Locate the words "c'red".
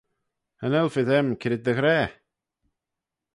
1.41-1.61